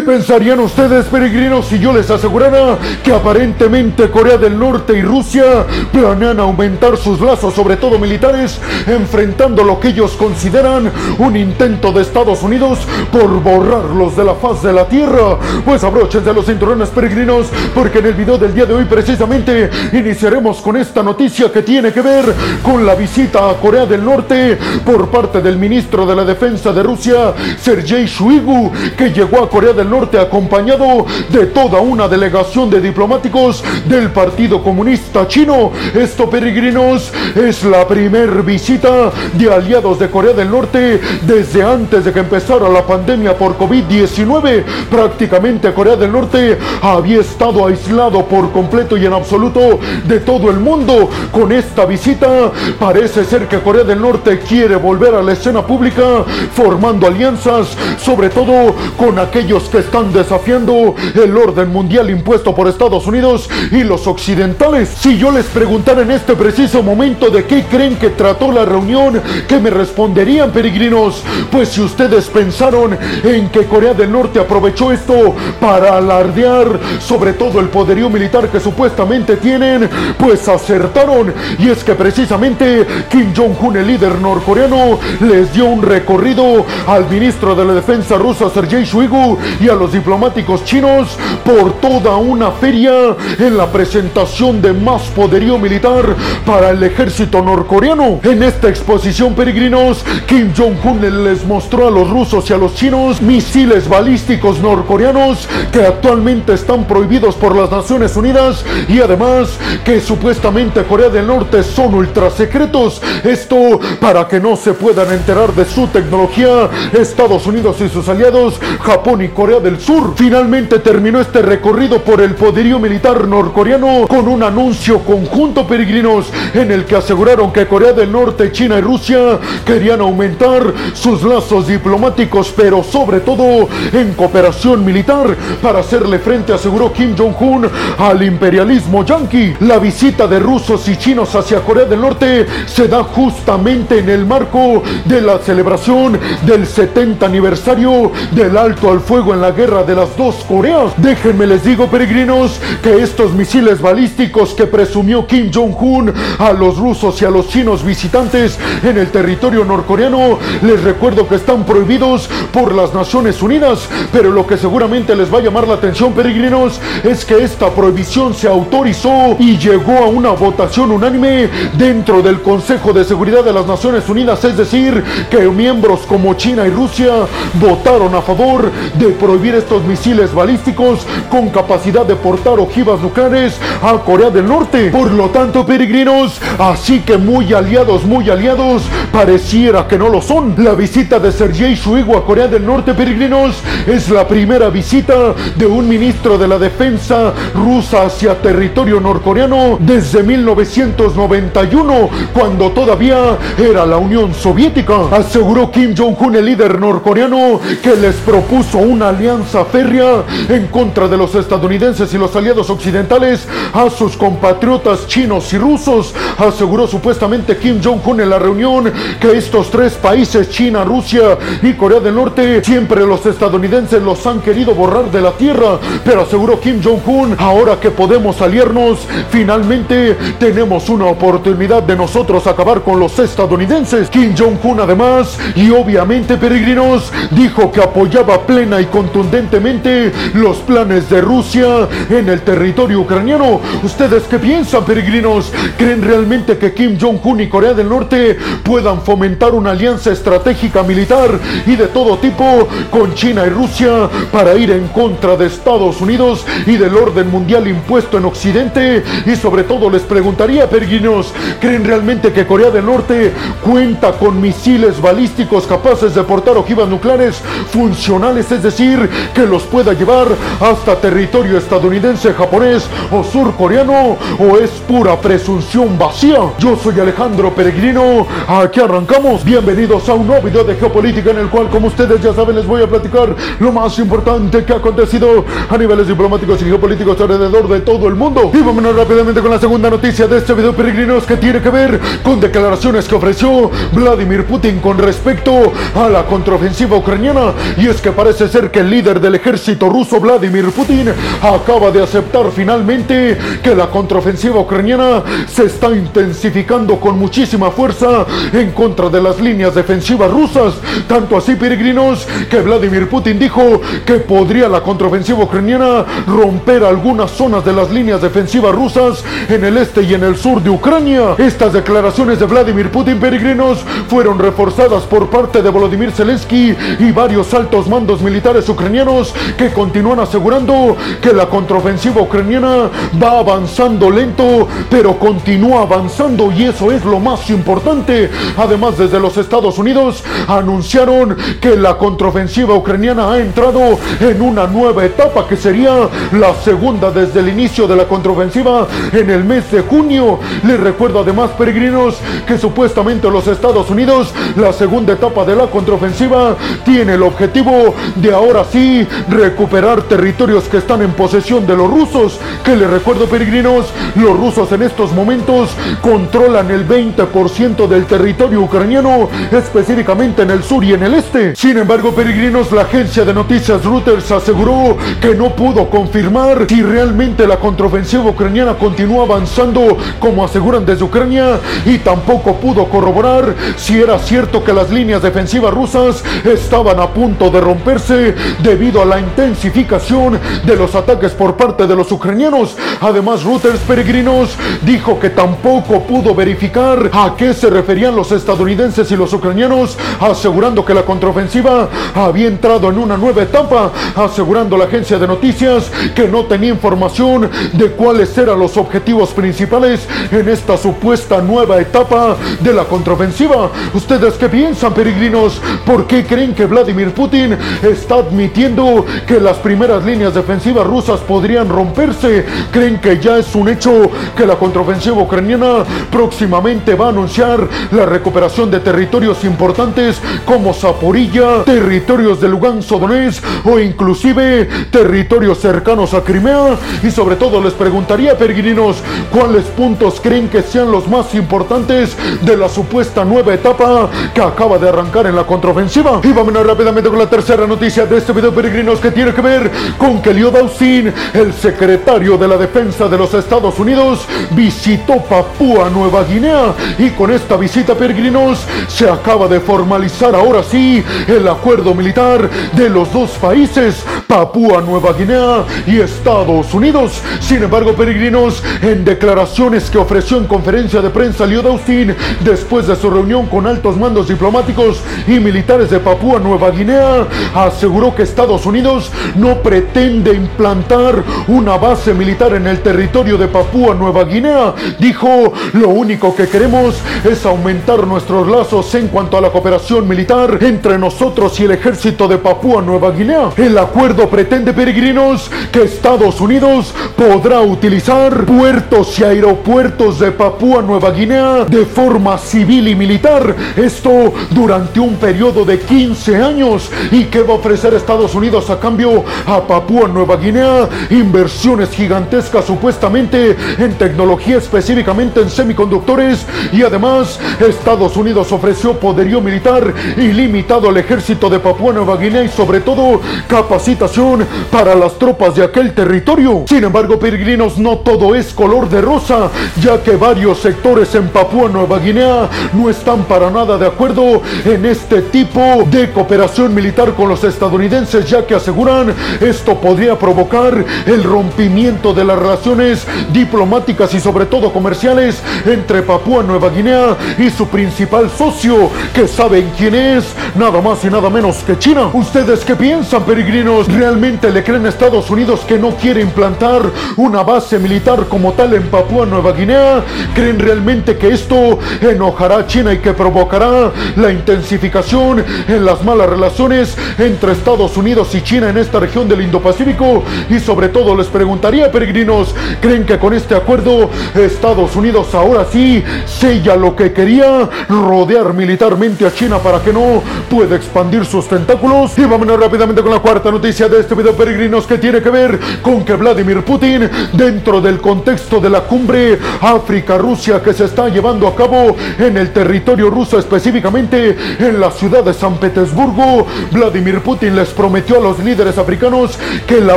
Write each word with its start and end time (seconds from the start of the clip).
¿Qué 0.00 0.06
pensarían 0.06 0.58
ustedes, 0.60 1.04
peregrinos, 1.04 1.66
si 1.66 1.78
yo 1.78 1.92
les 1.92 2.10
asegurara 2.10 2.78
que 3.04 3.12
aparentemente 3.12 4.08
Corea 4.08 4.38
del 4.38 4.58
Norte 4.58 4.96
y 4.96 5.02
Rusia 5.02 5.66
planean 5.92 6.40
aumentar 6.40 6.96
sus 6.96 7.20
lazos, 7.20 7.52
sobre 7.52 7.76
todo 7.76 7.98
militares, 7.98 8.58
enfrentando 8.86 9.62
lo 9.62 9.78
que 9.78 9.88
ellos 9.88 10.12
consideran 10.12 10.90
un 11.18 11.36
intento 11.36 11.92
de 11.92 12.00
Estados 12.00 12.42
Unidos 12.42 12.78
por 13.12 13.42
borrarlos 13.42 14.16
de 14.16 14.24
la 14.24 14.34
faz 14.36 14.62
de 14.62 14.72
la 14.72 14.88
Tierra? 14.88 15.36
Pues 15.66 15.84
abróchense 15.84 16.32
los 16.32 16.46
cinturones, 16.46 16.88
peregrinos, 16.88 17.48
porque 17.74 17.98
en 17.98 18.06
el 18.06 18.14
video 18.14 18.38
del 18.38 18.54
día 18.54 18.64
de 18.64 18.72
hoy 18.72 18.86
precisamente 18.86 19.68
iniciaremos 19.92 20.62
con 20.62 20.78
esta 20.78 21.02
noticia 21.02 21.52
que 21.52 21.60
tiene 21.60 21.92
que 21.92 22.00
ver 22.00 22.24
con 22.62 22.86
la 22.86 22.94
visita 22.94 23.50
a 23.50 23.54
Corea 23.56 23.84
del 23.84 24.02
Norte 24.02 24.56
por 24.82 25.10
parte 25.10 25.42
del 25.42 25.58
ministro 25.58 26.06
de 26.06 26.16
la 26.16 26.24
Defensa 26.24 26.72
de 26.72 26.82
Rusia, 26.82 27.34
Sergei 27.60 28.06
Shoigu, 28.06 28.72
que 28.96 29.12
llegó 29.12 29.42
a 29.42 29.50
Corea 29.50 29.74
del 29.74 29.89
Norte 29.90 30.18
acompañado 30.18 31.04
de 31.28 31.46
toda 31.46 31.80
una 31.80 32.06
delegación 32.08 32.70
de 32.70 32.80
diplomáticos 32.80 33.62
del 33.86 34.10
Partido 34.10 34.62
Comunista 34.62 35.26
Chino. 35.26 35.72
Esto, 35.94 36.30
peregrinos, 36.30 37.12
es 37.34 37.64
la 37.64 37.86
primer 37.86 38.42
visita 38.42 39.10
de 39.34 39.52
aliados 39.52 39.98
de 39.98 40.08
Corea 40.08 40.32
del 40.32 40.50
Norte 40.50 41.00
desde 41.22 41.62
antes 41.62 42.04
de 42.04 42.12
que 42.12 42.20
empezara 42.20 42.68
la 42.68 42.86
pandemia 42.86 43.36
por 43.36 43.58
COVID-19. 43.58 44.64
Prácticamente 44.88 45.72
Corea 45.72 45.96
del 45.96 46.12
Norte 46.12 46.56
había 46.82 47.20
estado 47.20 47.66
aislado 47.66 48.24
por 48.26 48.52
completo 48.52 48.96
y 48.96 49.06
en 49.06 49.12
absoluto 49.12 49.80
de 50.06 50.20
todo 50.20 50.50
el 50.50 50.60
mundo. 50.60 51.10
Con 51.32 51.50
esta 51.50 51.84
visita 51.84 52.52
parece 52.78 53.24
ser 53.24 53.48
que 53.48 53.58
Corea 53.58 53.84
del 53.84 54.00
Norte 54.00 54.38
quiere 54.38 54.76
volver 54.76 55.14
a 55.14 55.22
la 55.22 55.32
escena 55.32 55.66
pública 55.66 56.24
formando 56.54 57.06
alianzas, 57.06 57.76
sobre 57.98 58.30
todo 58.30 58.74
con 58.96 59.18
aquellos 59.18 59.64
que 59.68 59.79
están 59.80 60.12
desafiando 60.12 60.94
el 61.14 61.36
orden 61.36 61.70
mundial 61.70 62.10
impuesto 62.10 62.54
por 62.54 62.68
Estados 62.68 63.06
Unidos 63.06 63.48
y 63.70 63.82
los 63.82 64.06
occidentales. 64.06 64.88
Si 64.88 65.18
yo 65.18 65.30
les 65.30 65.46
preguntara 65.46 66.02
en 66.02 66.10
este 66.10 66.34
preciso 66.34 66.82
momento 66.82 67.30
de 67.30 67.44
qué 67.44 67.64
creen 67.64 67.96
que 67.96 68.10
trató 68.10 68.52
la 68.52 68.64
reunión, 68.64 69.20
¿qué 69.48 69.58
me 69.58 69.70
responderían, 69.70 70.50
peregrinos? 70.50 71.22
Pues 71.50 71.70
si 71.70 71.80
ustedes 71.80 72.28
pensaron 72.28 72.96
en 73.24 73.48
que 73.48 73.64
Corea 73.64 73.94
del 73.94 74.12
Norte 74.12 74.38
aprovechó 74.38 74.92
esto 74.92 75.34
para 75.60 75.96
alardear 75.96 76.78
sobre 77.00 77.32
todo 77.32 77.60
el 77.60 77.68
poderío 77.68 78.08
militar 78.08 78.48
que 78.48 78.60
supuestamente 78.60 79.36
tienen, 79.36 79.88
pues 80.18 80.48
acertaron. 80.48 81.32
Y 81.58 81.68
es 81.68 81.82
que 81.82 81.94
precisamente 81.94 82.86
Kim 83.10 83.32
Jong-un, 83.36 83.76
el 83.76 83.86
líder 83.86 84.20
norcoreano, 84.20 84.98
les 85.20 85.52
dio 85.52 85.66
un 85.66 85.82
recorrido 85.82 86.64
al 86.86 87.08
ministro 87.08 87.54
de 87.54 87.64
la 87.64 87.74
defensa 87.74 88.16
rusa 88.16 88.50
Sergei 88.50 88.84
Shoigu 88.84 89.38
y 89.60 89.68
a 89.68 89.74
los 89.74 89.92
diplomáticos 89.92 90.64
chinos 90.64 91.18
por 91.44 91.72
toda 91.74 92.16
una 92.16 92.50
feria 92.50 93.16
en 93.38 93.56
la 93.56 93.70
presentación 93.70 94.62
de 94.62 94.72
más 94.72 95.02
poderío 95.08 95.58
militar 95.58 96.16
para 96.46 96.70
el 96.70 96.82
ejército 96.82 97.42
norcoreano. 97.42 98.20
En 98.22 98.42
esta 98.42 98.68
exposición, 98.68 99.34
peregrinos, 99.34 100.04
Kim 100.26 100.52
Jong-un 100.56 101.24
les 101.24 101.44
mostró 101.44 101.88
a 101.88 101.90
los 101.90 102.08
rusos 102.08 102.48
y 102.48 102.52
a 102.52 102.56
los 102.56 102.74
chinos 102.74 103.20
misiles 103.20 103.88
balísticos 103.88 104.60
norcoreanos 104.60 105.48
que 105.72 105.80
actualmente 105.80 106.54
están 106.54 106.84
prohibidos 106.84 107.34
por 107.34 107.54
las 107.54 107.70
Naciones 107.70 108.16
Unidas 108.16 108.64
y 108.88 109.00
además 109.00 109.58
que 109.84 110.00
supuestamente 110.00 110.84
Corea 110.84 111.08
del 111.08 111.26
Norte 111.26 111.62
son 111.62 111.94
ultra 111.94 112.30
secretos. 112.30 113.02
Esto 113.24 113.80
para 114.00 114.26
que 114.26 114.40
no 114.40 114.56
se 114.56 114.72
puedan 114.72 115.12
enterar 115.12 115.52
de 115.54 115.64
su 115.64 115.86
tecnología 115.88 116.70
Estados 116.92 117.46
Unidos 117.46 117.76
y 117.80 117.88
sus 117.88 118.08
aliados 118.08 118.58
Japón 118.82 119.22
y 119.22 119.28
Corea 119.28 119.49
del 119.58 119.80
Sur. 119.80 120.12
Finalmente 120.14 120.78
terminó 120.78 121.20
este 121.20 121.42
recorrido 121.42 122.02
por 122.02 122.20
el 122.20 122.36
poderío 122.36 122.78
militar 122.78 123.26
norcoreano 123.26 124.06
con 124.06 124.28
un 124.28 124.44
anuncio 124.44 125.00
conjunto 125.00 125.66
peregrinos 125.66 126.26
en 126.54 126.70
el 126.70 126.84
que 126.84 126.94
aseguraron 126.94 127.52
que 127.52 127.66
Corea 127.66 127.92
del 127.92 128.12
Norte, 128.12 128.52
China 128.52 128.78
y 128.78 128.82
Rusia 128.82 129.40
querían 129.64 130.00
aumentar 130.00 130.72
sus 130.92 131.24
lazos 131.24 131.66
diplomáticos, 131.66 132.52
pero 132.56 132.84
sobre 132.84 133.20
todo 133.20 133.68
en 133.92 134.12
cooperación 134.12 134.84
militar 134.84 135.36
para 135.60 135.80
hacerle 135.80 136.20
frente, 136.20 136.52
aseguró 136.52 136.92
Kim 136.92 137.16
Jong-un, 137.16 137.68
al 137.98 138.22
imperialismo 138.22 139.04
yanqui. 139.04 139.54
La 139.60 139.78
visita 139.78 140.28
de 140.28 140.38
rusos 140.38 140.86
y 140.88 140.96
chinos 140.96 141.34
hacia 141.34 141.60
Corea 141.62 141.86
del 141.86 142.02
Norte 142.02 142.46
se 142.66 142.86
da 142.86 143.02
justamente 143.02 143.98
en 143.98 144.10
el 144.10 144.26
marco 144.26 144.82
de 145.06 145.20
la 145.20 145.38
celebración 145.38 146.18
del 146.42 146.66
70 146.66 147.26
aniversario 147.26 148.12
del 148.30 148.56
alto 148.56 148.90
al 148.90 149.00
fuego 149.00 149.34
en 149.34 149.39
la 149.40 149.50
guerra 149.52 149.82
de 149.82 149.94
las 149.94 150.16
dos 150.16 150.36
Coreas. 150.46 150.92
Déjenme 150.98 151.46
les 151.46 151.64
digo, 151.64 151.86
peregrinos, 151.88 152.60
que 152.82 153.02
estos 153.02 153.32
misiles 153.32 153.80
balísticos 153.80 154.54
que 154.54 154.66
presumió 154.66 155.26
Kim 155.26 155.50
Jong-un 155.52 156.12
a 156.38 156.52
los 156.52 156.76
rusos 156.76 157.20
y 157.22 157.24
a 157.24 157.30
los 157.30 157.48
chinos 157.48 157.84
visitantes 157.84 158.58
en 158.82 158.98
el 158.98 159.08
territorio 159.10 159.64
norcoreano, 159.64 160.38
les 160.62 160.82
recuerdo 160.82 161.26
que 161.26 161.36
están 161.36 161.64
prohibidos 161.64 162.28
por 162.52 162.74
las 162.74 162.92
Naciones 162.94 163.42
Unidas, 163.42 163.88
pero 164.12 164.30
lo 164.30 164.46
que 164.46 164.58
seguramente 164.58 165.16
les 165.16 165.32
va 165.32 165.38
a 165.38 165.42
llamar 165.42 165.66
la 165.66 165.74
atención, 165.74 166.12
peregrinos, 166.12 166.80
es 167.02 167.24
que 167.24 167.42
esta 167.42 167.70
prohibición 167.70 168.34
se 168.34 168.48
autorizó 168.48 169.36
y 169.38 169.56
llegó 169.56 169.98
a 169.98 170.06
una 170.06 170.30
votación 170.30 170.90
unánime 170.90 171.48
dentro 171.78 172.22
del 172.22 172.42
Consejo 172.42 172.92
de 172.92 173.04
Seguridad 173.04 173.44
de 173.44 173.52
las 173.52 173.66
Naciones 173.66 174.08
Unidas, 174.08 174.44
es 174.44 174.56
decir, 174.56 175.02
que 175.30 175.48
miembros 175.48 176.00
como 176.00 176.34
China 176.34 176.66
y 176.66 176.70
Rusia 176.70 177.12
votaron 177.54 178.14
a 178.14 178.22
favor 178.22 178.70
de 178.98 179.06
prohibir 179.08 179.29
estos 179.38 179.84
misiles 179.84 180.34
balísticos 180.34 181.06
con 181.30 181.50
capacidad 181.50 182.04
de 182.04 182.16
portar 182.16 182.58
ojivas 182.58 183.00
nucleares 183.00 183.58
a 183.82 183.94
Corea 183.98 184.28
del 184.28 184.46
Norte. 184.46 184.90
Por 184.90 185.10
lo 185.12 185.30
tanto, 185.30 185.64
peregrinos, 185.64 186.40
así 186.58 187.00
que 187.00 187.16
muy 187.16 187.52
aliados, 187.54 188.04
muy 188.04 188.28
aliados, 188.28 188.82
pareciera 189.12 189.86
que 189.86 189.98
no 189.98 190.08
lo 190.08 190.20
son. 190.20 190.54
La 190.58 190.72
visita 190.72 191.18
de 191.18 191.30
Sergei 191.30 191.74
Shoigu 191.74 192.16
a 192.16 192.24
Corea 192.24 192.48
del 192.48 192.66
Norte, 192.66 192.92
peregrinos, 192.92 193.56
es 193.86 194.10
la 194.10 194.26
primera 194.26 194.68
visita 194.68 195.34
de 195.56 195.66
un 195.66 195.88
ministro 195.88 196.36
de 196.36 196.48
la 196.48 196.58
defensa 196.58 197.32
rusa 197.54 198.06
hacia 198.06 198.34
territorio 198.40 199.00
norcoreano 199.00 199.78
desde 199.80 200.22
1991, 200.22 202.10
cuando 202.34 202.70
todavía 202.72 203.38
era 203.56 203.86
la 203.86 203.96
Unión 203.96 204.34
Soviética. 204.34 205.06
Aseguró 205.12 205.70
Kim 205.70 205.94
Jong-un, 205.96 206.36
el 206.36 206.46
líder 206.46 206.78
norcoreano, 206.80 207.60
que 207.82 207.94
les 207.96 208.16
propuso 208.16 208.78
una 208.78 209.12
alianza 209.20 209.66
férrea 209.66 210.24
en 210.48 210.68
contra 210.68 211.06
de 211.06 211.18
los 211.18 211.34
estadounidenses 211.34 212.12
y 212.14 212.16
los 212.16 212.34
aliados 212.34 212.70
occidentales 212.70 213.46
a 213.74 213.90
sus 213.90 214.16
compatriotas 214.16 215.06
chinos 215.06 215.52
y 215.52 215.58
rusos. 215.58 216.14
Aseguró 216.38 216.86
supuestamente 216.86 217.58
Kim 217.58 217.82
Jong-un 217.84 218.22
en 218.22 218.30
la 218.30 218.38
reunión 218.38 218.90
que 219.20 219.36
estos 219.36 219.70
tres 219.70 219.92
países, 219.92 220.48
China, 220.48 220.84
Rusia 220.84 221.36
y 221.62 221.74
Corea 221.74 222.00
del 222.00 222.14
Norte, 222.14 222.64
siempre 222.64 223.06
los 223.06 223.26
estadounidenses 223.26 224.02
los 224.02 224.26
han 224.26 224.40
querido 224.40 224.74
borrar 224.74 225.10
de 225.10 225.20
la 225.20 225.32
tierra, 225.32 225.78
pero 226.02 226.22
aseguró 226.22 226.58
Kim 226.58 226.80
Jong-un, 226.82 227.36
ahora 227.38 227.78
que 227.78 227.90
podemos 227.90 228.40
aliarnos, 228.40 229.00
finalmente 229.28 230.16
tenemos 230.38 230.88
una 230.88 231.06
oportunidad 231.06 231.82
de 231.82 231.94
nosotros 231.94 232.46
acabar 232.46 232.80
con 232.80 232.98
los 232.98 233.18
estadounidenses. 233.18 234.08
Kim 234.08 234.34
Jong-un 234.34 234.80
además, 234.80 235.38
y 235.54 235.70
obviamente 235.70 236.38
peregrinos, 236.38 237.12
dijo 237.32 237.70
que 237.70 237.82
apoyaba 237.82 238.40
plena 238.46 238.80
y 238.80 238.86
contundentemente 239.10 240.12
los 240.34 240.58
planes 240.58 241.10
de 241.10 241.20
Rusia 241.20 241.88
en 242.08 242.28
el 242.28 242.42
territorio 242.42 243.00
ucraniano. 243.00 243.60
¿Ustedes 243.82 244.22
qué 244.24 244.38
piensan, 244.38 244.84
peregrinos? 244.84 245.52
¿Creen 245.76 246.02
realmente 246.02 246.56
que 246.58 246.72
Kim 246.72 246.96
Jong-un 247.00 247.40
y 247.40 247.48
Corea 247.48 247.74
del 247.74 247.88
Norte 247.88 248.38
puedan 248.62 249.02
fomentar 249.02 249.52
una 249.52 249.72
alianza 249.72 250.12
estratégica 250.12 250.84
militar 250.84 251.28
y 251.66 251.74
de 251.74 251.88
todo 251.88 252.18
tipo 252.18 252.68
con 252.90 253.14
China 253.14 253.44
y 253.46 253.50
Rusia 253.50 254.08
para 254.30 254.54
ir 254.54 254.70
en 254.70 254.86
contra 254.88 255.36
de 255.36 255.46
Estados 255.46 256.00
Unidos 256.00 256.46
y 256.66 256.76
del 256.76 256.94
orden 256.94 257.30
mundial 257.30 257.66
impuesto 257.66 258.18
en 258.18 258.26
Occidente? 258.26 259.02
Y 259.26 259.34
sobre 259.34 259.64
todo 259.64 259.90
les 259.90 260.02
preguntaría, 260.02 260.70
peregrinos, 260.70 261.32
¿creen 261.60 261.84
realmente 261.84 262.32
que 262.32 262.46
Corea 262.46 262.70
del 262.70 262.86
Norte 262.86 263.32
cuenta 263.64 264.12
con 264.12 264.40
misiles 264.40 265.00
balísticos 265.00 265.66
capaces 265.66 266.14
de 266.14 266.22
portar 266.22 266.56
ojivas 266.56 266.88
nucleares 266.88 267.42
funcionales, 267.72 268.50
es 268.52 268.62
decir, 268.62 268.99
que 269.34 269.46
los 269.46 269.62
pueda 269.64 269.92
llevar 269.92 270.28
hasta 270.60 270.96
territorio 270.96 271.58
estadounidense, 271.58 272.32
japonés 272.32 272.88
o 273.10 273.22
surcoreano? 273.22 274.16
¿O 274.38 274.56
es 274.58 274.70
pura 274.86 275.20
presunción 275.20 275.98
vacía? 275.98 276.38
Yo 276.58 276.76
soy 276.76 276.98
Alejandro 277.00 277.54
Peregrino, 277.54 278.26
aquí 278.48 278.80
arrancamos. 278.80 279.44
Bienvenidos 279.44 280.08
a 280.08 280.14
un 280.14 280.26
nuevo 280.26 280.42
video 280.42 280.64
de 280.64 280.74
geopolítica 280.74 281.30
en 281.30 281.38
el 281.38 281.48
cual, 281.48 281.68
como 281.68 281.88
ustedes 281.88 282.20
ya 282.20 282.34
saben, 282.34 282.56
les 282.56 282.66
voy 282.66 282.82
a 282.82 282.86
platicar 282.86 283.34
lo 283.58 283.72
más 283.72 283.98
importante 283.98 284.64
que 284.64 284.72
ha 284.72 284.76
acontecido 284.76 285.44
a 285.68 285.78
niveles 285.78 286.08
diplomáticos 286.08 286.60
y 286.62 286.64
geopolíticos 286.64 287.20
alrededor 287.20 287.68
de 287.68 287.80
todo 287.80 288.08
el 288.08 288.14
mundo. 288.14 288.50
Y 288.52 288.58
vámonos 288.58 288.96
rápidamente 288.96 289.40
con 289.40 289.50
la 289.50 289.58
segunda 289.58 289.90
noticia 289.90 290.26
de 290.26 290.38
este 290.38 290.54
video, 290.54 290.74
peregrinos, 290.74 291.24
que 291.24 291.36
tiene 291.36 291.60
que 291.60 291.70
ver 291.70 292.00
con 292.22 292.40
declaraciones 292.40 293.06
que 293.06 293.14
ofreció 293.14 293.70
Vladimir 293.92 294.44
Putin 294.44 294.80
con 294.80 294.98
respecto 294.98 295.72
a 295.94 296.08
la 296.08 296.24
contraofensiva 296.26 296.96
ucraniana. 296.96 297.52
Y 297.76 297.86
es 297.86 298.00
que 298.00 298.12
parece 298.12 298.48
ser 298.48 298.70
que 298.70 298.80
el 298.80 298.89
líder 298.90 299.20
del 299.20 299.36
ejército 299.36 299.88
ruso 299.88 300.20
Vladimir 300.20 300.70
Putin 300.72 301.10
acaba 301.42 301.90
de 301.90 302.02
aceptar 302.02 302.50
finalmente 302.50 303.38
que 303.62 303.74
la 303.74 303.88
contraofensiva 303.88 304.60
ucraniana 304.60 305.22
se 305.46 305.66
está 305.66 305.90
intensificando 305.92 306.98
con 306.98 307.18
muchísima 307.18 307.70
fuerza 307.70 308.26
en 308.52 308.72
contra 308.72 309.08
de 309.08 309.22
las 309.22 309.40
líneas 309.40 309.74
defensivas 309.74 310.30
rusas. 310.30 310.74
Tanto 311.06 311.36
así, 311.36 311.54
peregrinos, 311.54 312.26
que 312.50 312.60
Vladimir 312.60 313.08
Putin 313.08 313.38
dijo 313.38 313.80
que 314.04 314.14
podría 314.14 314.68
la 314.68 314.82
contraofensiva 314.82 315.44
ucraniana 315.44 316.04
romper 316.26 316.82
algunas 316.82 317.30
zonas 317.30 317.64
de 317.64 317.72
las 317.72 317.90
líneas 317.90 318.20
defensivas 318.20 318.74
rusas 318.74 319.24
en 319.48 319.64
el 319.64 319.76
este 319.76 320.02
y 320.02 320.14
en 320.14 320.24
el 320.24 320.36
sur 320.36 320.62
de 320.62 320.70
Ucrania. 320.70 321.34
Estas 321.38 321.72
declaraciones 321.72 322.40
de 322.40 322.46
Vladimir 322.46 322.90
Putin, 322.90 323.20
peregrinos, 323.20 323.78
fueron 324.08 324.38
reforzadas 324.38 325.04
por 325.04 325.30
parte 325.30 325.62
de 325.62 325.70
Volodymyr 325.70 326.10
Zelensky 326.10 326.74
y 326.98 327.12
varios 327.12 327.54
altos 327.54 327.88
mandos 327.88 328.20
militares 328.20 328.68
ucranianos 328.70 329.34
que 329.56 329.70
continúan 329.70 330.20
asegurando 330.20 330.96
que 331.20 331.32
la 331.32 331.46
contraofensiva 331.46 332.22
ucraniana 332.22 332.90
va 333.22 333.38
avanzando 333.38 334.10
lento, 334.10 334.66
pero 334.88 335.18
continúa 335.18 335.82
avanzando 335.82 336.50
y 336.52 336.64
eso 336.64 336.90
es 336.92 337.04
lo 337.04 337.20
más 337.20 337.50
importante. 337.50 338.30
Además, 338.56 338.96
desde 338.96 339.20
los 339.20 339.36
Estados 339.36 339.78
Unidos 339.78 340.22
anunciaron 340.48 341.36
que 341.60 341.76
la 341.76 341.96
contraofensiva 341.96 342.74
ucraniana 342.74 343.32
ha 343.32 343.38
entrado 343.38 343.98
en 344.20 344.42
una 344.42 344.66
nueva 344.66 345.04
etapa 345.04 345.46
que 345.46 345.56
sería 345.56 346.08
la 346.32 346.54
segunda 346.54 347.10
desde 347.10 347.40
el 347.40 347.48
inicio 347.48 347.86
de 347.86 347.96
la 347.96 348.04
contraofensiva 348.04 348.86
en 349.12 349.30
el 349.30 349.44
mes 349.44 349.70
de 349.70 349.82
junio. 349.82 350.38
Les 350.64 350.78
recuerdo 350.78 351.20
además, 351.20 351.50
peregrinos, 351.58 352.16
que 352.46 352.58
supuestamente 352.58 353.30
los 353.30 353.46
Estados 353.46 353.90
Unidos, 353.90 354.32
la 354.56 354.72
segunda 354.72 355.12
etapa 355.12 355.44
de 355.44 355.56
la 355.56 355.66
contraofensiva, 355.66 356.56
tiene 356.84 357.14
el 357.14 357.22
objetivo 357.22 357.94
de 358.16 358.32
ahora 358.32 358.59
sí 358.64 359.06
recuperar 359.28 360.02
territorios 360.02 360.64
que 360.64 360.78
están 360.78 361.02
en 361.02 361.12
posesión 361.12 361.66
de 361.66 361.76
los 361.76 361.90
rusos. 361.90 362.38
Que 362.64 362.76
les 362.76 362.90
recuerdo, 362.90 363.26
peregrinos, 363.26 363.86
los 364.14 364.36
rusos 364.36 364.70
en 364.72 364.82
estos 364.82 365.12
momentos 365.12 365.70
controlan 366.00 366.70
el 366.70 366.86
20% 366.86 367.86
del 367.86 368.06
territorio 368.06 368.60
ucraniano, 368.60 369.28
específicamente 369.50 370.42
en 370.42 370.50
el 370.50 370.62
sur 370.62 370.84
y 370.84 370.94
en 370.94 371.02
el 371.02 371.14
este. 371.14 371.54
Sin 371.56 371.78
embargo, 371.78 372.12
peregrinos, 372.12 372.72
la 372.72 372.82
agencia 372.82 373.24
de 373.24 373.34
noticias 373.34 373.84
Reuters 373.84 374.30
aseguró 374.30 374.96
que 375.20 375.34
no 375.34 375.50
pudo 375.50 375.88
confirmar 375.88 376.66
si 376.68 376.82
realmente 376.82 377.46
la 377.46 377.58
contraofensiva 377.58 378.24
ucraniana 378.24 378.74
continúa 378.74 379.24
avanzando 379.24 379.96
como 380.18 380.44
aseguran 380.44 380.84
desde 380.84 381.04
Ucrania 381.04 381.58
y 381.84 381.98
tampoco 381.98 382.56
pudo 382.56 382.86
corroborar 382.88 383.54
si 383.76 384.00
era 384.00 384.18
cierto 384.18 384.62
que 384.64 384.72
las 384.72 384.90
líneas 384.90 385.22
defensivas 385.22 385.72
rusas 385.72 386.24
estaban 386.44 387.00
a 387.00 387.08
punto 387.08 387.50
de 387.50 387.60
romperse 387.60 388.34
debido 388.62 389.02
a 389.02 389.04
la 389.04 389.20
intensificación 389.20 390.38
de 390.64 390.76
los 390.76 390.94
ataques 390.94 391.32
por 391.32 391.56
parte 391.56 391.86
de 391.86 391.96
los 391.96 392.10
ucranianos. 392.12 392.76
Además, 393.00 393.44
Reuters 393.44 393.80
Peregrinos 393.80 394.56
dijo 394.82 395.18
que 395.18 395.30
tampoco 395.30 396.02
pudo 396.02 396.34
verificar 396.34 397.10
a 397.12 397.34
qué 397.36 397.54
se 397.54 397.70
referían 397.70 398.16
los 398.16 398.32
estadounidenses 398.32 399.10
y 399.10 399.16
los 399.16 399.32
ucranianos, 399.32 399.96
asegurando 400.20 400.84
que 400.84 400.94
la 400.94 401.02
contraofensiva 401.02 401.88
había 402.14 402.48
entrado 402.48 402.88
en 402.88 402.98
una 402.98 403.16
nueva 403.16 403.42
etapa, 403.42 403.92
asegurando 404.14 404.76
la 404.76 404.84
agencia 404.84 405.18
de 405.18 405.26
noticias 405.26 405.90
que 406.14 406.28
no 406.28 406.44
tenía 406.44 406.70
información 406.70 407.50
de 407.72 407.90
cuáles 407.92 408.36
eran 408.36 408.58
los 408.58 408.76
objetivos 408.76 409.30
principales 409.30 410.06
en 410.30 410.48
esta 410.48 410.76
supuesta 410.76 411.40
nueva 411.40 411.80
etapa 411.80 412.36
de 412.60 412.72
la 412.72 412.84
contraofensiva. 412.84 413.70
¿Ustedes 413.94 414.34
qué 414.34 414.48
piensan, 414.48 414.92
peregrinos? 414.94 415.60
¿Por 415.84 416.06
qué 416.06 416.24
creen 416.24 416.54
que 416.54 416.66
Vladimir 416.66 417.12
Putin 417.12 417.56
está 417.82 418.16
admitiendo 418.40 419.04
que 419.26 419.38
las 419.38 419.58
primeras 419.58 420.02
líneas 420.02 420.34
defensivas 420.34 420.86
rusas 420.86 421.20
podrían 421.20 421.68
romperse? 421.68 422.46
¿Creen 422.72 422.98
que 422.98 423.20
ya 423.20 423.36
es 423.36 423.54
un 423.54 423.68
hecho 423.68 424.10
que 424.34 424.46
la 424.46 424.56
contraofensiva 424.56 425.18
ucraniana 425.18 425.84
próximamente 426.10 426.94
va 426.94 427.06
a 427.06 427.08
anunciar 427.10 427.68
la 427.90 428.06
recuperación 428.06 428.70
de 428.70 428.80
territorios 428.80 429.44
importantes 429.44 430.18
como 430.46 430.72
Zaporilla, 430.72 431.64
territorios 431.64 432.40
de 432.40 432.48
Lugansk 432.48 432.88
Donetsk 432.88 433.44
o 433.66 433.78
inclusive 433.78 434.66
territorios 434.90 435.58
cercanos 435.58 436.14
a 436.14 436.22
Crimea? 436.22 436.78
Y 437.02 437.10
sobre 437.10 437.36
todo 437.36 437.62
les 437.62 437.74
preguntaría, 437.74 438.38
peregrinos, 438.38 438.96
¿cuáles 439.30 439.64
puntos 439.64 440.18
creen 440.22 440.48
que 440.48 440.62
sean 440.62 440.90
los 440.90 441.06
más 441.08 441.34
importantes 441.34 442.16
de 442.40 442.56
la 442.56 442.70
supuesta 442.70 443.22
nueva 443.22 443.52
etapa 443.52 444.08
que 444.32 444.40
acaba 444.40 444.78
de 444.78 444.88
arrancar 444.88 445.26
en 445.26 445.36
la 445.36 445.44
contraofensiva? 445.44 446.22
Y 446.24 446.32
vámonos 446.32 446.66
rápidamente 446.66 447.10
con 447.10 447.18
la 447.18 447.28
tercera 447.28 447.66
noticia 447.66 448.06
de 448.06 448.16
este 448.16 448.29
video, 448.32 448.54
peregrinos, 448.54 449.00
que 449.00 449.10
tiene 449.10 449.32
que 449.32 449.40
ver 449.40 449.70
con 449.98 450.22
que 450.22 450.32
Lloyd 450.32 450.56
Austin, 450.56 451.12
el 451.34 451.52
secretario 451.52 452.36
de 452.36 452.48
la 452.48 452.56
defensa 452.56 453.08
de 453.08 453.18
los 453.18 453.32
Estados 453.34 453.78
Unidos, 453.78 454.26
visitó 454.52 455.16
Papúa 455.18 455.90
Nueva 455.90 456.24
Guinea 456.24 456.74
y 456.98 457.10
con 457.10 457.30
esta 457.30 457.56
visita, 457.56 457.94
peregrinos, 457.94 458.64
se 458.88 459.08
acaba 459.08 459.48
de 459.48 459.60
formalizar 459.60 460.34
ahora 460.34 460.62
sí 460.62 461.02
el 461.26 461.48
acuerdo 461.48 461.94
militar 461.94 462.48
de 462.72 462.88
los 462.88 463.12
dos 463.12 463.30
países, 463.32 464.04
Papúa 464.26 464.80
Nueva 464.80 465.12
Guinea 465.12 465.64
y 465.86 466.00
Estados 466.00 466.72
Unidos. 466.72 467.20
Sin 467.40 467.62
embargo, 467.62 467.94
peregrinos, 467.94 468.62
en 468.82 469.04
declaraciones 469.04 469.90
que 469.90 469.98
ofreció 469.98 470.38
en 470.38 470.46
conferencia 470.46 471.00
de 471.00 471.10
prensa 471.10 471.46
Lloyd 471.46 471.66
Austin 471.66 472.14
después 472.44 472.86
de 472.86 472.96
su 472.96 473.10
reunión 473.10 473.46
con 473.46 473.66
altos 473.66 473.96
mandos 473.96 474.28
diplomáticos 474.28 475.00
y 475.26 475.40
militares 475.40 475.90
de 475.90 475.98
Papúa 475.98 476.38
Nueva 476.38 476.70
Guinea, 476.70 477.26
aseguró 477.54 478.14
que 478.14 478.19
Estados 478.20 478.66
Unidos 478.66 479.10
no 479.36 479.62
pretende 479.62 480.32
implantar 480.32 481.22
una 481.48 481.76
base 481.76 482.14
militar 482.14 482.54
en 482.54 482.66
el 482.66 482.80
territorio 482.80 483.36
de 483.36 483.48
Papúa 483.48 483.94
Nueva 483.94 484.24
Guinea. 484.24 484.74
Dijo, 484.98 485.52
lo 485.72 485.88
único 485.88 486.34
que 486.34 486.48
queremos 486.48 486.96
es 487.24 487.44
aumentar 487.46 488.06
nuestros 488.06 488.48
lazos 488.48 488.94
en 488.94 489.08
cuanto 489.08 489.36
a 489.36 489.40
la 489.40 489.50
cooperación 489.50 490.06
militar 490.06 490.58
entre 490.60 490.98
nosotros 490.98 491.58
y 491.60 491.64
el 491.64 491.72
ejército 491.72 492.28
de 492.28 492.38
Papúa 492.38 492.82
Nueva 492.82 493.10
Guinea. 493.10 493.50
El 493.56 493.78
acuerdo 493.78 494.28
pretende, 494.28 494.72
peregrinos, 494.72 495.50
que 495.72 495.82
Estados 495.82 496.40
Unidos 496.40 496.94
podrá 497.16 497.60
utilizar 497.60 498.44
puertos 498.44 499.18
y 499.18 499.24
aeropuertos 499.24 500.18
de 500.18 500.32
Papúa 500.32 500.82
Nueva 500.82 501.10
Guinea 501.10 501.64
de 501.64 501.84
forma 501.84 502.38
civil 502.38 502.88
y 502.88 502.94
militar. 502.94 503.54
Esto 503.76 504.32
durante 504.50 505.00
un 505.00 505.16
periodo 505.16 505.64
de 505.64 505.78
15 505.78 506.36
años. 506.36 506.90
¿Y 507.10 507.24
qué 507.24 507.42
va 507.42 507.54
a 507.54 507.56
ofrecer 507.56 507.94
Estados 507.94 508.09
Unidos 508.10 508.68
a 508.70 508.80
cambio 508.80 509.24
a 509.46 509.60
Papúa 509.60 510.08
Nueva 510.08 510.36
Guinea? 510.36 510.88
Inversiones 511.10 511.90
gigantescas 511.90 512.64
supuestamente 512.64 513.56
en 513.78 513.94
tecnología, 513.94 514.58
específicamente 514.58 515.40
en 515.40 515.48
semiconductores. 515.48 516.44
Y 516.72 516.82
además, 516.82 517.38
Estados 517.60 518.16
Unidos 518.16 518.50
ofreció 518.50 518.98
poderío 518.98 519.40
militar 519.40 519.94
ilimitado 520.16 520.88
al 520.88 520.96
ejército 520.96 521.48
de 521.48 521.60
Papúa 521.60 521.92
Nueva 521.92 522.16
Guinea 522.16 522.42
y 522.42 522.48
sobre 522.48 522.80
todo 522.80 523.20
capacitación 523.46 524.44
para 524.72 524.96
las 524.96 525.16
tropas 525.16 525.54
de 525.54 525.62
aquel 525.62 525.94
territorio. 525.94 526.64
Sin 526.66 526.82
embargo, 526.82 527.16
peregrinos, 527.16 527.78
no 527.78 527.98
todo 527.98 528.34
es 528.34 528.52
color 528.52 528.88
de 528.88 529.02
rosa, 529.02 529.50
ya 529.80 530.02
que 530.02 530.16
varios 530.16 530.58
sectores 530.58 531.14
en 531.14 531.28
Papúa 531.28 531.68
Nueva 531.68 532.00
Guinea 532.00 532.48
no 532.72 532.90
están 532.90 533.22
para 533.22 533.50
nada 533.50 533.78
de 533.78 533.86
acuerdo 533.86 534.42
en 534.64 534.84
este 534.84 535.22
tipo 535.22 535.60
de 535.88 536.10
cooperación 536.10 536.74
militar 536.74 537.14
con 537.14 537.28
los 537.28 537.44
estadounidenses, 537.44 537.99
ya 538.08 538.46
que 538.46 538.54
aseguran 538.54 539.14
esto 539.40 539.80
podría 539.80 540.18
provocar 540.18 540.84
el 541.06 541.22
rompimiento 541.22 542.14
de 542.14 542.24
las 542.24 542.38
relaciones 542.38 543.06
diplomáticas 543.32 544.14
y 544.14 544.20
sobre 544.20 544.46
todo 544.46 544.72
comerciales 544.72 545.42
entre 545.66 546.02
Papúa 546.02 546.42
Nueva 546.42 546.70
Guinea 546.70 547.16
y 547.38 547.50
su 547.50 547.68
principal 547.68 548.30
socio, 548.30 548.90
que 549.14 549.28
saben 549.28 549.70
quién 549.76 549.94
es, 549.94 550.24
nada 550.54 550.80
más 550.80 551.04
y 551.04 551.10
nada 551.10 551.28
menos 551.28 551.56
que 551.58 551.78
China. 551.78 552.10
¿Ustedes 552.12 552.64
qué 552.64 552.74
piensan, 552.74 553.22
peregrinos? 553.24 553.86
¿Realmente 553.92 554.50
le 554.50 554.64
creen 554.64 554.86
a 554.86 554.88
Estados 554.88 555.30
Unidos 555.30 555.60
que 555.66 555.78
no 555.78 555.90
quiere 555.90 556.22
implantar 556.22 556.82
una 557.16 557.42
base 557.42 557.78
militar 557.78 558.26
como 558.28 558.52
tal 558.52 558.74
en 558.74 558.88
Papúa 558.88 559.26
Nueva 559.26 559.52
Guinea? 559.52 560.02
¿Creen 560.34 560.58
realmente 560.58 561.18
que 561.18 561.28
esto 561.28 561.78
enojará 562.00 562.58
a 562.58 562.66
China 562.66 562.92
y 562.92 562.98
que 562.98 563.12
provocará 563.12 563.92
la 564.16 564.32
intensificación 564.32 565.44
en 565.68 565.84
las 565.84 566.02
malas 566.02 566.28
relaciones 566.28 566.96
entre 567.18 567.52
Estados 567.52 567.89
Unidos 567.96 568.34
y 568.34 568.42
China 568.42 568.70
en 568.70 568.78
esta 568.78 569.00
región 569.00 569.28
del 569.28 569.42
Indo-Pacífico? 569.42 570.22
Y 570.48 570.58
sobre 570.58 570.88
todo 570.88 571.16
les 571.16 571.26
preguntaría, 571.26 571.90
peregrinos, 571.90 572.54
¿creen 572.80 573.04
que 573.04 573.18
con 573.18 573.32
este 573.32 573.54
acuerdo 573.54 574.10
Estados 574.34 574.96
Unidos 574.96 575.34
ahora 575.34 575.66
sí 575.70 576.02
sella 576.26 576.76
lo 576.76 576.94
que 576.96 577.12
quería, 577.12 577.68
rodear 577.88 578.54
militarmente 578.54 579.26
a 579.26 579.32
China 579.32 579.58
para 579.58 579.80
que 579.80 579.92
no 579.92 580.22
pueda 580.48 580.76
expandir 580.76 581.24
sus 581.24 581.48
tentáculos? 581.48 582.18
Y 582.18 582.24
vámonos 582.24 582.58
rápidamente 582.58 583.02
con 583.02 583.10
la 583.10 583.20
cuarta 583.20 583.50
noticia 583.50 583.88
de 583.88 584.00
este 584.00 584.14
video, 584.14 584.34
peregrinos, 584.34 584.86
que 584.86 584.98
tiene 584.98 585.20
que 585.20 585.30
ver 585.30 585.58
con 585.82 586.04
que 586.04 586.14
Vladimir 586.14 586.64
Putin, 586.64 587.08
dentro 587.32 587.80
del 587.80 588.00
contexto 588.00 588.60
de 588.60 588.70
la 588.70 588.80
cumbre 588.82 589.38
África-Rusia 589.60 590.62
que 590.62 590.72
se 590.72 590.84
está 590.84 591.08
llevando 591.08 591.46
a 591.46 591.54
cabo 591.54 591.96
en 592.18 592.36
el 592.36 592.52
territorio 592.52 593.10
ruso, 593.10 593.38
específicamente 593.38 594.36
en 594.58 594.80
la 594.80 594.90
ciudad 594.90 595.24
de 595.24 595.34
San 595.34 595.56
Petersburgo, 595.58 596.46
Vladimir 596.70 597.20
Putin 597.20 597.56
les 597.56 597.69
prometió 597.70 598.18
a 598.18 598.20
los 598.20 598.38
líderes 598.38 598.78
africanos 598.78 599.38
que 599.66 599.80
la 599.80 599.96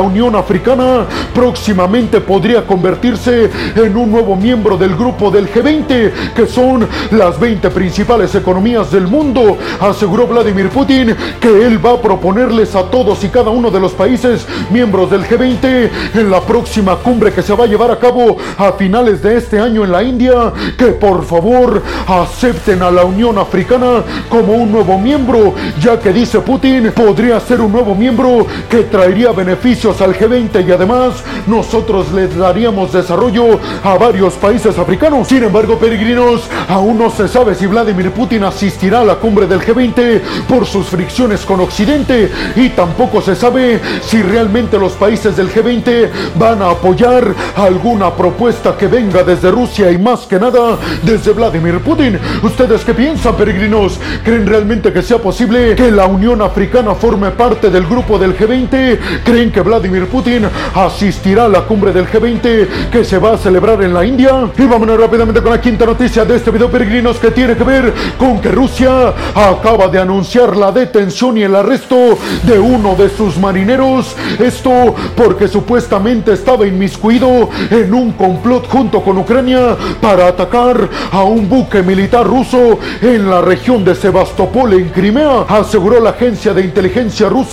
Unión 0.00 0.34
Africana 0.34 1.06
próximamente 1.34 2.20
podría 2.20 2.66
convertirse 2.66 3.50
en 3.76 3.96
un 3.96 4.10
nuevo 4.10 4.36
miembro 4.36 4.76
del 4.76 4.96
grupo 4.96 5.30
del 5.30 5.52
G20, 5.52 6.34
que 6.34 6.46
son 6.46 6.86
las 7.10 7.38
20 7.38 7.70
principales 7.70 8.34
economías 8.34 8.90
del 8.90 9.06
mundo. 9.06 9.58
Aseguró 9.80 10.26
Vladimir 10.26 10.68
Putin 10.68 11.14
que 11.40 11.66
él 11.66 11.84
va 11.84 11.92
a 11.92 12.02
proponerles 12.02 12.74
a 12.74 12.84
todos 12.90 13.22
y 13.24 13.28
cada 13.28 13.50
uno 13.50 13.70
de 13.70 13.80
los 13.80 13.92
países 13.92 14.46
miembros 14.70 15.10
del 15.10 15.24
G20 15.24 15.90
en 16.14 16.30
la 16.30 16.40
próxima 16.40 16.96
cumbre 16.96 17.32
que 17.32 17.42
se 17.42 17.54
va 17.54 17.64
a 17.64 17.66
llevar 17.66 17.90
a 17.90 17.98
cabo 17.98 18.36
a 18.58 18.72
finales 18.72 19.22
de 19.22 19.36
este 19.36 19.58
año 19.58 19.84
en 19.84 19.92
la 19.92 20.02
India, 20.02 20.52
que 20.76 20.86
por 20.86 21.24
favor 21.24 21.82
acepten 22.06 22.82
a 22.82 22.90
la 22.90 23.04
Unión 23.04 23.38
Africana 23.38 24.02
como 24.28 24.54
un 24.54 24.72
nuevo 24.72 24.98
miembro, 24.98 25.54
ya 25.80 25.98
que 25.98 26.12
dice 26.12 26.40
Putin 26.40 26.92
podría 26.92 27.40
ser 27.40 27.60
un 27.64 27.72
nuevo 27.72 27.94
miembro 27.94 28.46
que 28.68 28.84
traería 28.84 29.32
beneficios 29.32 30.00
al 30.00 30.14
G20 30.14 30.66
y 30.66 30.72
además 30.72 31.24
nosotros 31.46 32.12
le 32.12 32.28
daríamos 32.28 32.92
desarrollo 32.92 33.58
a 33.82 33.96
varios 33.96 34.34
países 34.34 34.78
africanos. 34.78 35.28
Sin 35.28 35.42
embargo, 35.42 35.78
peregrinos, 35.78 36.42
aún 36.68 36.98
no 36.98 37.10
se 37.10 37.26
sabe 37.28 37.54
si 37.54 37.66
Vladimir 37.66 38.10
Putin 38.10 38.44
asistirá 38.44 39.00
a 39.00 39.04
la 39.04 39.16
cumbre 39.16 39.46
del 39.46 39.60
G20 39.60 40.20
por 40.48 40.66
sus 40.66 40.86
fricciones 40.86 41.44
con 41.44 41.60
Occidente 41.60 42.30
y 42.56 42.68
tampoco 42.70 43.20
se 43.20 43.34
sabe 43.34 43.80
si 44.02 44.22
realmente 44.22 44.78
los 44.78 44.92
países 44.92 45.36
del 45.36 45.52
G20 45.52 46.10
van 46.36 46.62
a 46.62 46.70
apoyar 46.70 47.34
alguna 47.56 48.14
propuesta 48.14 48.76
que 48.76 48.86
venga 48.86 49.22
desde 49.22 49.50
Rusia 49.50 49.90
y 49.90 49.98
más 49.98 50.20
que 50.26 50.38
nada 50.38 50.78
desde 51.02 51.32
Vladimir 51.32 51.80
Putin. 51.80 52.18
¿Ustedes 52.42 52.84
qué 52.84 52.94
piensan, 52.94 53.34
peregrinos? 53.36 53.98
¿Creen 54.22 54.46
realmente 54.46 54.92
que 54.92 55.02
sea 55.02 55.18
posible 55.18 55.74
que 55.74 55.90
la 55.90 56.06
Unión 56.06 56.42
Africana 56.42 56.94
forme 56.94 57.30
parte 57.30 57.53
del 57.60 57.86
grupo 57.86 58.18
del 58.18 58.36
G20? 58.36 59.22
¿Creen 59.24 59.52
que 59.52 59.60
Vladimir 59.60 60.06
Putin 60.08 60.46
asistirá 60.74 61.44
a 61.44 61.48
la 61.48 61.60
cumbre 61.62 61.92
del 61.92 62.06
G20 62.06 62.90
que 62.90 63.04
se 63.04 63.18
va 63.18 63.34
a 63.34 63.38
celebrar 63.38 63.82
en 63.82 63.94
la 63.94 64.04
India? 64.04 64.50
Y 64.58 64.62
vámonos 64.66 64.98
rápidamente 64.98 65.40
con 65.40 65.52
la 65.52 65.60
quinta 65.60 65.86
noticia 65.86 66.24
de 66.24 66.36
este 66.36 66.50
video, 66.50 66.68
peregrinos, 66.68 67.18
que 67.18 67.30
tiene 67.30 67.56
que 67.56 67.62
ver 67.62 67.92
con 68.18 68.40
que 68.40 68.50
Rusia 68.50 69.12
acaba 69.34 69.88
de 69.88 70.00
anunciar 70.00 70.56
la 70.56 70.72
detención 70.72 71.38
y 71.38 71.44
el 71.44 71.54
arresto 71.54 72.18
de 72.42 72.58
uno 72.58 72.96
de 72.96 73.08
sus 73.08 73.38
marineros. 73.38 74.16
Esto 74.38 74.94
porque 75.16 75.46
supuestamente 75.46 76.32
estaba 76.32 76.66
inmiscuido 76.66 77.48
en 77.70 77.94
un 77.94 78.12
complot 78.12 78.68
junto 78.68 79.00
con 79.00 79.16
Ucrania 79.18 79.76
para 80.00 80.26
atacar 80.26 80.88
a 81.12 81.22
un 81.22 81.48
buque 81.48 81.82
militar 81.82 82.26
ruso 82.26 82.78
en 83.00 83.30
la 83.30 83.40
región 83.40 83.84
de 83.84 83.94
Sebastopol 83.94 84.72
en 84.72 84.88
Crimea. 84.88 85.42
Aseguró 85.48 86.00
la 86.00 86.10
agencia 86.10 86.52
de 86.52 86.62
inteligencia 86.62 87.28
rusa 87.28 87.43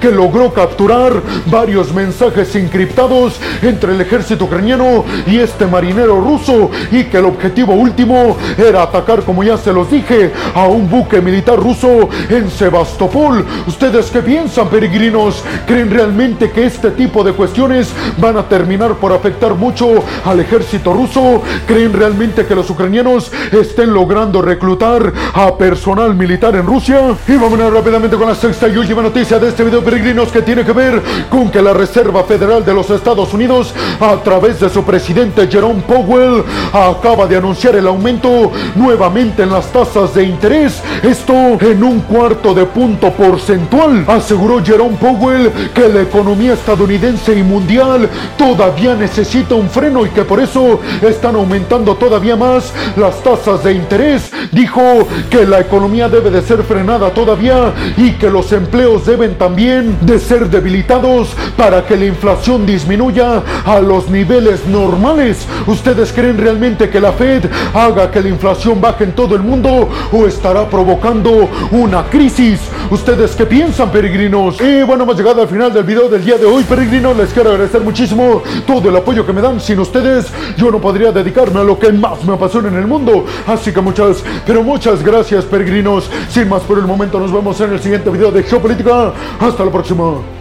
que 0.00 0.10
logró 0.10 0.52
capturar 0.52 1.12
varios 1.46 1.92
mensajes 1.94 2.54
encriptados 2.56 3.38
entre 3.62 3.94
el 3.94 4.00
ejército 4.00 4.46
ucraniano 4.46 5.04
y 5.26 5.38
este 5.38 5.66
marinero 5.66 6.20
ruso 6.20 6.70
y 6.90 7.04
que 7.04 7.18
el 7.18 7.26
objetivo 7.26 7.74
último 7.74 8.36
era 8.56 8.82
atacar, 8.82 9.22
como 9.22 9.44
ya 9.44 9.56
se 9.56 9.72
los 9.72 9.90
dije, 9.90 10.32
a 10.54 10.66
un 10.66 10.90
buque 10.90 11.20
militar 11.20 11.58
ruso 11.58 12.08
en 12.28 12.50
Sebastopol. 12.50 13.44
¿Ustedes 13.66 14.10
qué 14.10 14.22
piensan, 14.22 14.68
peregrinos? 14.68 15.44
¿Creen 15.66 15.90
realmente 15.90 16.50
que 16.50 16.66
este 16.66 16.90
tipo 16.90 17.22
de 17.22 17.32
cuestiones 17.32 17.92
van 18.18 18.36
a 18.36 18.48
terminar 18.48 18.94
por 18.94 19.12
afectar 19.12 19.54
mucho 19.54 20.02
al 20.24 20.40
ejército 20.40 20.92
ruso? 20.92 21.42
¿Creen 21.66 21.92
realmente 21.92 22.46
que 22.46 22.54
los 22.54 22.68
ucranianos 22.70 23.30
estén 23.52 23.92
logrando 23.92 24.42
reclutar 24.42 25.12
a 25.34 25.56
personal 25.56 26.14
militar 26.14 26.56
en 26.56 26.66
Rusia? 26.66 27.16
Y 27.26 27.36
vámonos 27.36 27.72
rápidamente 27.72 28.16
con 28.16 28.28
la 28.28 28.34
sexta 28.34 28.68
y 28.68 28.76
última 28.76 29.02
noticia 29.02 29.27
de 29.36 29.48
este 29.48 29.62
video, 29.62 29.84
peregrinos, 29.84 30.32
que 30.32 30.40
tiene 30.40 30.64
que 30.64 30.72
ver 30.72 31.02
con 31.28 31.50
que 31.50 31.60
la 31.60 31.74
Reserva 31.74 32.24
Federal 32.24 32.64
de 32.64 32.72
los 32.72 32.88
Estados 32.88 33.34
Unidos, 33.34 33.74
a 34.00 34.16
través 34.22 34.58
de 34.58 34.70
su 34.70 34.82
presidente 34.84 35.46
Jerome 35.46 35.82
Powell, 35.82 36.42
acaba 36.72 37.26
de 37.26 37.36
anunciar 37.36 37.76
el 37.76 37.86
aumento 37.86 38.50
nuevamente 38.74 39.42
en 39.42 39.50
las 39.50 39.70
tasas 39.70 40.14
de 40.14 40.24
interés. 40.24 40.82
Esto 41.02 41.34
en 41.60 41.84
un 41.84 42.00
cuarto 42.00 42.54
de 42.54 42.64
punto 42.64 43.12
porcentual. 43.12 44.06
Aseguró 44.08 44.64
Jerome 44.64 44.96
Powell 44.96 45.52
que 45.74 45.90
la 45.90 46.00
economía 46.00 46.54
estadounidense 46.54 47.38
y 47.38 47.42
mundial 47.42 48.08
todavía 48.38 48.94
necesita 48.94 49.54
un 49.54 49.68
freno 49.68 50.06
y 50.06 50.08
que 50.08 50.22
por 50.22 50.40
eso 50.40 50.80
están 51.02 51.36
aumentando 51.36 51.96
todavía 51.96 52.34
más 52.34 52.72
las 52.96 53.22
tasas 53.22 53.62
de 53.62 53.74
interés. 53.74 54.30
Dijo 54.52 55.06
que 55.28 55.44
la 55.44 55.60
economía 55.60 56.08
debe 56.08 56.30
de 56.30 56.40
ser 56.40 56.62
frenada 56.62 57.10
todavía 57.10 57.74
y 57.98 58.12
que 58.12 58.30
los 58.30 58.50
empleos 58.52 59.04
deben 59.18 59.36
también 59.36 59.98
de 60.02 60.20
ser 60.20 60.48
debilitados 60.48 61.34
para 61.56 61.84
que 61.84 61.96
la 61.96 62.04
inflación 62.04 62.64
disminuya 62.64 63.42
a 63.64 63.80
los 63.80 64.08
niveles 64.08 64.64
normales. 64.66 65.44
¿Ustedes 65.66 66.12
creen 66.12 66.38
realmente 66.38 66.88
que 66.88 67.00
la 67.00 67.10
Fed 67.10 67.46
haga 67.74 68.12
que 68.12 68.20
la 68.20 68.28
inflación 68.28 68.80
baje 68.80 69.02
en 69.02 69.12
todo 69.12 69.34
el 69.34 69.42
mundo 69.42 69.88
o 70.12 70.26
estará 70.26 70.68
provocando 70.70 71.48
una 71.72 72.04
crisis? 72.04 72.60
¿Ustedes 72.90 73.34
qué 73.34 73.44
piensan, 73.44 73.90
peregrinos? 73.90 74.60
Y 74.60 74.84
bueno, 74.84 75.02
hemos 75.02 75.16
llegado 75.16 75.42
al 75.42 75.48
final 75.48 75.72
del 75.72 75.82
video 75.82 76.08
del 76.08 76.24
día 76.24 76.38
de 76.38 76.46
hoy, 76.46 76.62
peregrinos. 76.62 77.16
Les 77.16 77.32
quiero 77.32 77.50
agradecer 77.50 77.80
muchísimo 77.80 78.42
todo 78.68 78.88
el 78.88 78.96
apoyo 78.96 79.26
que 79.26 79.32
me 79.32 79.42
dan. 79.42 79.60
Sin 79.60 79.80
ustedes, 79.80 80.26
yo 80.56 80.70
no 80.70 80.80
podría 80.80 81.10
dedicarme 81.10 81.58
a 81.58 81.64
lo 81.64 81.76
que 81.76 81.90
más 81.90 82.22
me 82.24 82.34
apasiona 82.34 82.68
en 82.68 82.76
el 82.76 82.86
mundo. 82.86 83.26
Así 83.48 83.72
que 83.72 83.80
muchas, 83.80 84.22
pero 84.46 84.62
muchas 84.62 85.02
gracias, 85.02 85.44
peregrinos. 85.44 86.08
Sin 86.30 86.48
más 86.48 86.62
por 86.62 86.78
el 86.78 86.86
momento, 86.86 87.18
nos 87.18 87.32
vemos 87.32 87.60
en 87.60 87.72
el 87.72 87.80
siguiente 87.80 88.10
video 88.10 88.30
de 88.30 88.44
Geopolítica. 88.44 89.07
Hasta 89.40 89.64
la 89.64 89.70
próxima. 89.70 90.37